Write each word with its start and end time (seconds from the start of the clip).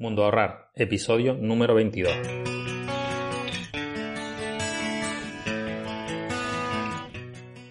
Mundo 0.00 0.22
Ahorrar, 0.22 0.70
episodio 0.76 1.34
número 1.34 1.74
22. 1.74 2.12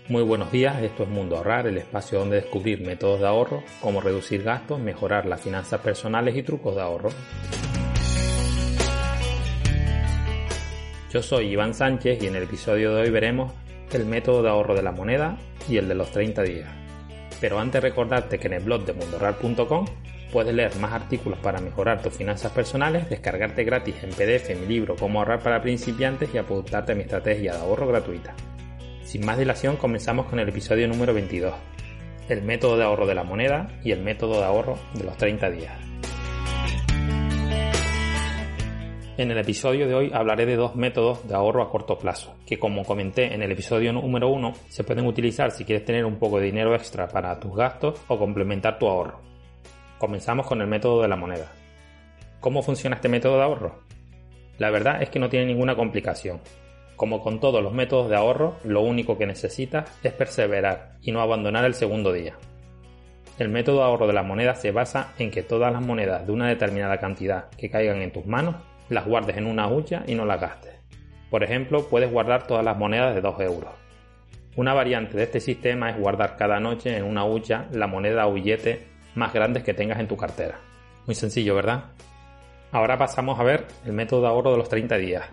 Muy 0.09 0.23
buenos 0.23 0.51
días, 0.51 0.83
esto 0.83 1.03
es 1.03 1.09
Mundo 1.09 1.37
Ahorrar, 1.37 1.67
el 1.67 1.77
espacio 1.77 2.19
donde 2.19 2.41
descubrir 2.41 2.85
métodos 2.85 3.21
de 3.21 3.27
ahorro, 3.27 3.63
cómo 3.79 4.01
reducir 4.01 4.43
gastos, 4.43 4.77
mejorar 4.77 5.25
las 5.25 5.39
finanzas 5.39 5.79
personales 5.79 6.35
y 6.35 6.43
trucos 6.43 6.75
de 6.75 6.81
ahorro. 6.81 7.11
Yo 11.09 11.23
soy 11.23 11.45
Iván 11.45 11.73
Sánchez 11.73 12.21
y 12.21 12.27
en 12.27 12.35
el 12.35 12.43
episodio 12.43 12.93
de 12.93 13.03
hoy 13.03 13.09
veremos 13.09 13.53
el 13.93 14.05
método 14.05 14.43
de 14.43 14.49
ahorro 14.49 14.75
de 14.75 14.83
la 14.83 14.91
moneda 14.91 15.37
y 15.69 15.77
el 15.77 15.87
de 15.87 15.95
los 15.95 16.11
30 16.11 16.43
días. 16.43 16.69
Pero 17.39 17.57
antes 17.57 17.81
recordarte 17.81 18.37
que 18.37 18.47
en 18.47 18.53
el 18.55 18.63
blog 18.63 18.83
de 18.83 18.91
mundoahorrar.com 18.91 19.85
Puedes 20.31 20.53
leer 20.53 20.75
más 20.77 20.91
artículos 20.91 21.39
para 21.39 21.61
mejorar 21.61 22.01
tus 22.01 22.13
finanzas 22.13 22.51
personales, 22.51 23.09
descargarte 23.09 23.63
gratis 23.63 23.95
en 24.03 24.09
PDF 24.09 24.49
mi 24.59 24.67
libro 24.67 24.95
Cómo 24.97 25.19
ahorrar 25.19 25.41
para 25.41 25.61
principiantes 25.61 26.29
y 26.33 26.37
apuntarte 26.37 26.91
a 26.91 26.95
mi 26.95 27.03
estrategia 27.03 27.53
de 27.53 27.59
ahorro 27.59 27.87
gratuita. 27.87 28.35
Sin 29.03 29.25
más 29.25 29.37
dilación, 29.37 29.77
comenzamos 29.77 30.25
con 30.25 30.39
el 30.39 30.49
episodio 30.49 30.85
número 30.87 31.13
22, 31.13 31.53
el 32.27 32.41
método 32.41 32.75
de 32.75 32.83
ahorro 32.83 33.07
de 33.07 33.15
la 33.15 33.23
moneda 33.23 33.69
y 33.85 33.91
el 33.91 34.01
método 34.01 34.39
de 34.39 34.45
ahorro 34.45 34.77
de 34.95 35.05
los 35.05 35.15
30 35.15 35.49
días. 35.49 35.73
En 39.17 39.31
el 39.31 39.37
episodio 39.37 39.87
de 39.87 39.95
hoy 39.95 40.11
hablaré 40.13 40.45
de 40.45 40.57
dos 40.57 40.75
métodos 40.75 41.27
de 41.27 41.33
ahorro 41.33 41.63
a 41.63 41.71
corto 41.71 41.97
plazo, 41.97 42.35
que 42.45 42.59
como 42.59 42.83
comenté 42.83 43.33
en 43.33 43.41
el 43.41 43.51
episodio 43.51 43.93
número 43.93 44.29
1, 44.29 44.53
se 44.67 44.83
pueden 44.83 45.07
utilizar 45.07 45.51
si 45.51 45.63
quieres 45.63 45.85
tener 45.85 46.05
un 46.05 46.19
poco 46.19 46.37
de 46.37 46.45
dinero 46.45 46.75
extra 46.75 47.07
para 47.07 47.39
tus 47.39 47.55
gastos 47.55 47.99
o 48.09 48.19
complementar 48.19 48.77
tu 48.77 48.87
ahorro. 48.87 49.36
Comenzamos 49.97 50.45
con 50.45 50.61
el 50.61 50.67
método 50.67 51.01
de 51.01 51.07
la 51.07 51.15
moneda. 51.15 51.51
¿Cómo 52.39 52.61
funciona 52.61 52.97
este 52.97 53.09
método 53.09 53.37
de 53.37 53.43
ahorro? 53.43 53.79
La 54.59 54.69
verdad 54.69 55.01
es 55.01 55.09
que 55.09 55.17
no 55.17 55.27
tiene 55.27 55.47
ninguna 55.47 55.75
complicación. 55.75 56.39
Como 56.95 57.23
con 57.23 57.39
todos 57.39 57.63
los 57.63 57.73
métodos 57.73 58.07
de 58.07 58.15
ahorro, 58.15 58.57
lo 58.63 58.81
único 58.81 59.17
que 59.17 59.25
necesitas 59.25 59.89
es 60.03 60.13
perseverar 60.13 60.97
y 61.01 61.11
no 61.11 61.21
abandonar 61.21 61.65
el 61.65 61.73
segundo 61.73 62.13
día. 62.13 62.35
El 63.39 63.49
método 63.49 63.77
de 63.77 63.83
ahorro 63.85 64.05
de 64.05 64.13
la 64.13 64.21
moneda 64.21 64.53
se 64.53 64.71
basa 64.71 65.13
en 65.17 65.31
que 65.31 65.41
todas 65.41 65.73
las 65.73 65.81
monedas 65.81 66.27
de 66.27 66.31
una 66.31 66.47
determinada 66.47 66.99
cantidad 66.99 67.49
que 67.57 67.71
caigan 67.71 68.03
en 68.03 68.11
tus 68.11 68.25
manos 68.27 68.55
las 68.89 69.05
guardes 69.05 69.37
en 69.37 69.47
una 69.47 69.67
hucha 69.67 70.03
y 70.05 70.13
no 70.13 70.25
las 70.25 70.39
gastes. 70.39 70.73
Por 71.31 71.43
ejemplo, 71.43 71.87
puedes 71.89 72.11
guardar 72.11 72.45
todas 72.45 72.63
las 72.63 72.77
monedas 72.77 73.15
de 73.15 73.21
2 73.21 73.39
euros. 73.41 73.71
Una 74.55 74.75
variante 74.75 75.17
de 75.17 75.23
este 75.23 75.39
sistema 75.39 75.89
es 75.89 75.99
guardar 75.99 76.35
cada 76.35 76.59
noche 76.59 76.95
en 76.95 77.03
una 77.03 77.25
hucha 77.25 77.65
la 77.71 77.87
moneda 77.87 78.27
o 78.27 78.33
billete 78.33 78.96
más 79.17 79.33
grandes 79.33 79.63
que 79.63 79.73
tengas 79.73 79.99
en 79.99 80.07
tu 80.07 80.15
cartera. 80.15 80.59
Muy 81.05 81.15
sencillo, 81.15 81.55
¿verdad? 81.55 81.85
Ahora 82.71 82.97
pasamos 82.97 83.39
a 83.39 83.43
ver 83.43 83.65
el 83.85 83.93
método 83.93 84.21
de 84.21 84.27
ahorro 84.27 84.51
de 84.51 84.57
los 84.57 84.69
30 84.69 84.97
días. 84.97 85.25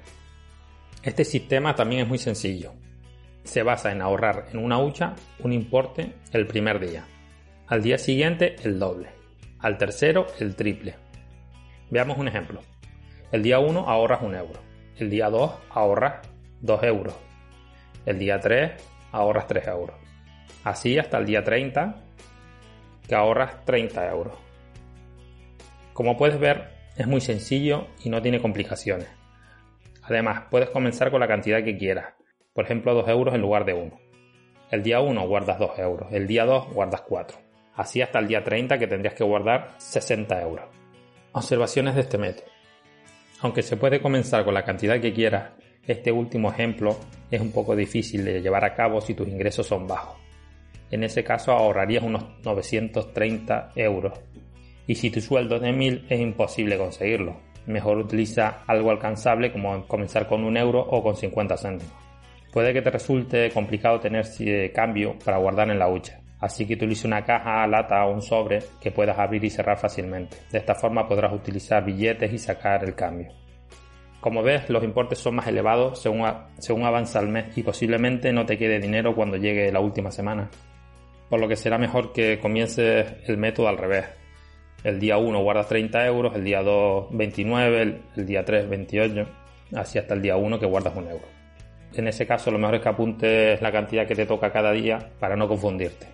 Este 1.03 1.25
sistema 1.25 1.75
también 1.75 2.03
es 2.03 2.09
muy 2.09 2.19
sencillo. 2.19 2.73
Se 3.45 3.63
basa 3.63 3.93
en 3.93 4.01
ahorrar 4.01 4.47
en 4.53 4.59
una 4.59 4.79
hucha 4.79 5.15
un 5.41 5.53
importe 5.53 6.15
el 6.33 6.47
primer 6.47 6.81
día. 6.81 7.05
Al 7.67 7.83
día 7.83 7.99
siguiente 7.99 8.57
el 8.63 8.79
doble. 8.79 9.11
Al 9.61 9.77
tercero 9.77 10.27
el 10.41 10.57
triple. 10.57 10.95
Veamos 11.91 12.17
un 12.17 12.29
ejemplo. 12.29 12.61
El 13.33 13.43
día 13.43 13.59
1 13.59 13.89
ahorras 13.89 14.23
un 14.23 14.35
euro. 14.35 14.61
El 14.97 15.11
día 15.11 15.29
2 15.29 15.53
ahorras 15.71 16.27
2 16.63 16.83
euros. 16.85 17.15
El 18.07 18.19
día 18.19 18.41
3 18.41 18.73
ahorras 19.13 19.47
3 19.47 19.67
euros. 19.69 19.97
Así 20.63 20.99
hasta 20.99 21.19
el 21.19 21.27
día 21.27 21.45
30 21.45 21.97
que 23.07 23.15
ahorras 23.15 23.65
30 23.65 24.11
euros. 24.11 24.35
Como 25.93 26.17
puedes 26.17 26.39
ver, 26.39 26.71
es 26.97 27.07
muy 27.07 27.21
sencillo 27.21 27.87
y 28.03 28.11
no 28.11 28.23
tiene 28.23 28.41
complicaciones. 28.41 29.09
Además, 30.03 30.45
puedes 30.51 30.71
comenzar 30.71 31.11
con 31.11 31.21
la 31.21 31.29
cantidad 31.29 31.63
que 31.63 31.77
quieras, 31.77 32.15
por 32.53 32.65
ejemplo 32.65 32.95
2 32.95 33.09
euros 33.09 33.35
en 33.35 33.41
lugar 33.41 33.65
de 33.65 33.75
1. 33.75 34.01
El 34.71 34.83
día 34.83 35.01
1 35.01 35.27
guardas 35.27 35.59
2 35.59 35.79
euros, 35.79 36.13
el 36.13 36.27
día 36.27 36.45
2 36.45 36.73
guardas 36.73 37.03
4. 37.03 37.39
Así 37.77 38.03
hasta 38.03 38.19
el 38.19 38.29
día 38.29 38.45
30 38.45 38.79
que 38.79 38.87
tendrías 38.87 39.15
que 39.15 39.25
guardar 39.25 39.75
60 39.79 40.41
euros. 40.43 40.67
Observaciones 41.33 41.95
de 41.95 42.03
este 42.03 42.19
método. 42.19 42.47
Aunque 43.41 43.63
se 43.63 43.77
puede 43.77 44.01
comenzar 44.01 44.45
con 44.45 44.55
la 44.55 44.65
cantidad 44.65 45.01
que 45.01 45.13
quieras, 45.13 45.51
este 45.87 46.13
último 46.13 46.51
ejemplo 46.51 46.97
es 47.31 47.41
un 47.41 47.53
poco 47.53 47.77
difícil 47.77 48.25
de 48.25 48.41
llevar 48.41 48.65
a 48.65 48.75
cabo 48.75 49.01
si 49.01 49.15
tus 49.15 49.29
ingresos 49.29 49.67
son 49.67 49.87
bajos. 49.87 50.24
En 50.95 51.03
ese 51.03 51.25
caso 51.25 51.51
ahorrarías 51.51 52.05
unos 52.05 52.25
930 52.45 53.73
euros. 53.75 54.13
Y 54.87 54.95
si 54.95 55.11
tu 55.11 55.21
sueldo 55.21 55.57
es 55.57 55.63
de 55.63 55.73
1000 55.73 56.07
es 56.09 56.21
imposible 56.21 56.79
conseguirlo. 56.79 57.37
Mejor 57.67 57.99
utiliza 57.99 58.63
algo 58.69 58.93
alcanzable 58.93 59.51
como 59.51 59.89
comenzar 59.89 60.29
con 60.29 60.45
un 60.45 60.57
euro 60.57 60.79
o 60.79 61.03
con 61.03 61.17
50 61.17 61.57
céntimos. 61.57 61.93
Puede 62.53 62.73
que 62.73 62.81
te 62.81 62.93
resulte 62.93 63.51
complicado 63.51 63.99
tener 63.99 64.25
cambio 64.73 65.17
para 65.25 65.39
guardar 65.39 65.69
en 65.69 65.81
la 65.81 65.89
hucha, 65.89 66.21
así 66.39 66.65
que 66.65 66.75
utiliza 66.75 67.09
una 67.09 67.25
caja, 67.25 67.67
lata 67.67 68.07
o 68.07 68.13
un 68.13 68.23
sobre 68.23 68.61
que 68.81 68.93
puedas 68.93 69.19
abrir 69.19 69.43
y 69.43 69.51
cerrar 69.51 69.79
fácilmente. 69.79 70.37
De 70.53 70.59
esta 70.59 70.77
forma 70.77 71.09
podrás 71.09 71.33
utilizar 71.33 71.85
billetes 71.85 72.33
y 72.33 72.39
sacar 72.39 72.85
el 72.85 72.95
cambio. 72.95 73.33
Como 74.21 74.45
ves, 74.45 74.71
los 74.71 74.85
importes 74.85 75.19
son 75.19 75.35
más 75.35 75.49
elevados 75.49 76.01
según, 76.01 76.33
según 76.61 76.85
avanza 76.85 77.19
el 77.19 77.31
mes 77.31 77.47
y 77.59 77.65
posiblemente 77.65 78.33
no 78.33 78.47
te 78.47 78.57
quede 78.57 78.79
dinero 78.79 79.17
cuando 79.17 79.37
llegue 79.37 79.73
la 79.73 79.81
última 79.81 80.13
semana 80.13 80.49
por 81.35 81.41
lo 81.41 81.49
que 81.49 81.57
será 81.57 81.79
mejor 81.79 82.13
que 82.13 82.39
comiences 82.39 83.13
el 83.27 83.39
método 83.39 83.67
al 83.67 83.77
revés. 83.77 84.05
El 84.85 85.01
día 85.01 85.19
1 85.19 85.43
guardas 85.43 85.67
30 85.67 86.07
euros, 86.07 86.33
el 86.37 86.45
día 86.45 86.63
2 86.63 87.09
29, 87.11 88.01
el, 88.15 88.25
día 88.25 88.45
3 88.45 88.69
28, 88.69 89.27
así 89.75 89.99
hasta 89.99 90.15
el 90.15 90.23
día 90.23 90.37
1 90.37 90.61
que 90.61 90.67
guardas 90.67 90.95
un 90.95 91.09
euro. 91.09 91.25
En 91.93 92.07
ese 92.07 92.25
caso 92.25 92.53
lo 92.53 92.59
mejor 92.61 92.77
es 92.77 92.83
que 92.83 92.89
apuntes 92.89 93.61
la 93.61 93.73
cantidad 93.73 94.07
que 94.07 94.15
te 94.15 94.27
toca 94.27 94.53
cada 94.53 94.71
día 94.71 95.11
para 95.19 95.35
no 95.35 95.49
confundirte. 95.49 96.07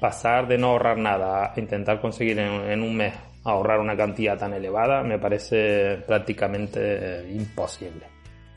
Pasar 0.00 0.46
de 0.46 0.56
no 0.56 0.68
ahorrar 0.68 0.98
nada 0.98 1.52
a 1.52 1.58
intentar 1.58 2.00
conseguir 2.00 2.38
en, 2.38 2.80
un 2.80 2.96
mes 2.96 3.14
ahorrar 3.42 3.80
una 3.80 3.96
cantidad 3.96 4.38
tan 4.38 4.52
elevada 4.52 5.02
me 5.02 5.18
parece 5.18 5.96
prácticamente 6.06 7.26
imposible. 7.28 8.06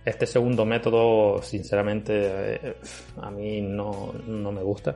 Este 0.06 0.28
segundo 0.28 0.64
método, 0.64 1.42
sinceramente, 1.42 2.14
eh, 2.14 2.76
a 3.20 3.32
mí 3.32 3.62
no, 3.62 4.14
no 4.28 4.52
me 4.52 4.62
gusta 4.62 4.96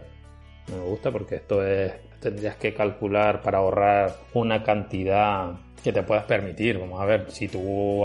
no 0.68 0.78
me 0.78 0.84
gusta 0.84 1.12
porque 1.12 1.36
esto 1.36 1.66
es, 1.66 1.94
tendrías 2.20 2.56
que 2.56 2.74
calcular 2.74 3.42
para 3.42 3.60
ahorrar 3.60 4.16
una 4.34 4.64
cantidad 4.64 5.54
que 5.84 5.94
te 5.94 6.04
puedas 6.04 6.26
permitir. 6.26 6.80
Vamos 6.80 7.00
a 7.02 7.06
ver, 7.06 7.30
si 7.30 7.48
tu, 7.48 8.04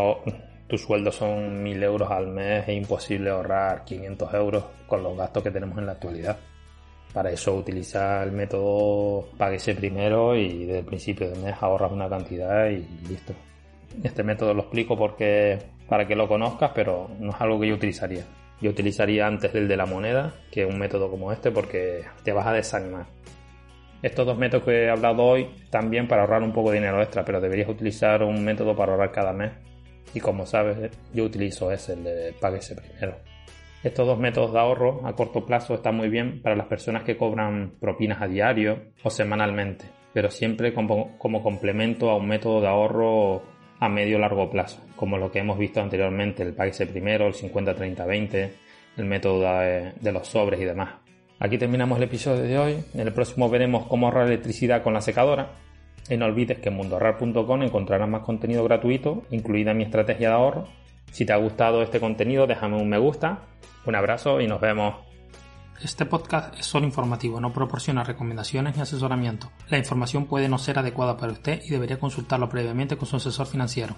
tu 0.68 0.78
sueldo 0.78 1.10
son 1.10 1.62
1000 1.62 1.82
euros 1.82 2.10
al 2.10 2.26
mes, 2.26 2.68
es 2.68 2.76
imposible 2.76 3.30
ahorrar 3.30 3.84
500 3.84 4.34
euros 4.34 4.64
con 4.86 5.02
los 5.02 5.16
gastos 5.16 5.42
que 5.42 5.50
tenemos 5.50 5.78
en 5.78 5.86
la 5.86 5.92
actualidad. 5.92 6.36
Para 7.12 7.30
eso 7.30 7.56
utiliza 7.56 8.22
el 8.22 8.32
método 8.32 9.30
páguese 9.36 9.74
primero 9.74 10.36
y 10.36 10.66
desde 10.66 10.78
el 10.80 10.84
principio 10.84 11.28
del 11.28 11.40
mes 11.40 11.54
ahorras 11.60 11.90
una 11.90 12.08
cantidad 12.08 12.68
y 12.68 12.86
listo. 13.08 13.32
Este 14.04 14.22
método 14.22 14.54
lo 14.54 14.62
explico 14.62 14.96
porque 14.96 15.58
para 15.88 16.06
que 16.06 16.14
lo 16.14 16.28
conozcas, 16.28 16.70
pero 16.72 17.10
no 17.18 17.30
es 17.30 17.40
algo 17.40 17.58
que 17.58 17.66
yo 17.66 17.74
utilizaría. 17.74 18.24
Yo 18.60 18.70
utilizaría 18.70 19.26
antes 19.26 19.54
el 19.54 19.68
de 19.68 19.76
la 19.76 19.86
moneda 19.86 20.34
que 20.50 20.66
un 20.66 20.78
método 20.78 21.10
como 21.10 21.32
este 21.32 21.50
porque 21.50 22.02
te 22.24 22.32
vas 22.32 22.46
a 22.46 22.52
desanimar. 22.52 23.06
Estos 24.02 24.26
dos 24.26 24.38
métodos 24.38 24.64
que 24.64 24.84
he 24.84 24.90
hablado 24.90 25.24
hoy 25.24 25.48
también 25.70 26.08
para 26.08 26.22
ahorrar 26.22 26.42
un 26.42 26.52
poco 26.52 26.70
de 26.70 26.78
dinero 26.78 27.02
extra, 27.02 27.24
pero 27.24 27.40
deberías 27.40 27.68
utilizar 27.68 28.22
un 28.22 28.42
método 28.44 28.74
para 28.74 28.92
ahorrar 28.92 29.12
cada 29.12 29.32
mes. 29.32 29.52
Y 30.14 30.20
como 30.20 30.46
sabes, 30.46 30.90
yo 31.12 31.24
utilizo 31.24 31.70
ese, 31.70 31.92
el 31.92 32.04
de 32.04 32.34
ese 32.56 32.76
primero. 32.76 33.16
Estos 33.82 34.06
dos 34.06 34.18
métodos 34.18 34.52
de 34.52 34.58
ahorro 34.58 35.06
a 35.06 35.14
corto 35.14 35.46
plazo 35.46 35.74
están 35.74 35.96
muy 35.96 36.08
bien 36.08 36.42
para 36.42 36.56
las 36.56 36.66
personas 36.66 37.02
que 37.02 37.16
cobran 37.16 37.74
propinas 37.80 38.20
a 38.20 38.26
diario 38.26 38.92
o 39.02 39.10
semanalmente, 39.10 39.86
pero 40.12 40.30
siempre 40.30 40.74
como 40.74 41.42
complemento 41.42 42.10
a 42.10 42.16
un 42.16 42.28
método 42.28 42.60
de 42.60 42.68
ahorro 42.68 43.42
a 43.80 43.88
medio 43.88 44.18
largo 44.18 44.50
plazo, 44.50 44.78
como 44.94 45.16
lo 45.16 45.32
que 45.32 45.38
hemos 45.38 45.58
visto 45.58 45.80
anteriormente, 45.80 46.42
el 46.42 46.52
Páguese 46.52 46.86
primero, 46.86 47.26
el 47.26 47.32
50-30-20, 47.32 48.50
el 48.98 49.04
método 49.06 49.40
de, 49.40 50.12
los 50.12 50.28
sobres 50.28 50.60
y 50.60 50.64
demás. 50.64 50.90
Aquí 51.38 51.56
terminamos 51.56 51.96
el 51.96 52.04
episodio 52.04 52.42
de 52.42 52.58
hoy. 52.58 52.84
En 52.92 53.00
el 53.00 53.12
próximo 53.14 53.48
veremos 53.48 53.86
cómo 53.86 54.06
ahorrar 54.06 54.26
electricidad 54.26 54.82
con 54.82 54.92
la 54.92 55.00
secadora. 55.00 55.52
Y 56.10 56.16
no 56.18 56.26
olvides 56.26 56.58
que 56.58 56.68
en 56.68 56.76
mundoahorrar.com 56.76 57.62
encontrarás 57.62 58.08
más 58.08 58.22
contenido 58.22 58.62
gratuito, 58.64 59.22
incluida 59.30 59.72
mi 59.72 59.84
estrategia 59.84 60.28
de 60.28 60.34
ahorro. 60.34 60.68
Si 61.10 61.24
te 61.24 61.32
ha 61.32 61.36
gustado 61.36 61.82
este 61.82 62.00
contenido, 62.00 62.46
déjame 62.46 62.76
un 62.76 62.88
me 62.88 62.98
gusta, 62.98 63.40
un 63.86 63.94
abrazo 63.94 64.40
y 64.40 64.46
nos 64.46 64.60
vemos. 64.60 65.09
Este 65.82 66.04
podcast 66.04 66.58
es 66.58 66.66
solo 66.66 66.84
informativo, 66.84 67.40
no 67.40 67.54
proporciona 67.54 68.04
recomendaciones 68.04 68.76
ni 68.76 68.82
asesoramiento. 68.82 69.50
La 69.70 69.78
información 69.78 70.26
puede 70.26 70.46
no 70.46 70.58
ser 70.58 70.78
adecuada 70.78 71.16
para 71.16 71.32
usted 71.32 71.62
y 71.64 71.70
debería 71.70 71.98
consultarlo 71.98 72.50
previamente 72.50 72.98
con 72.98 73.08
su 73.08 73.16
asesor 73.16 73.46
financiero. 73.46 73.96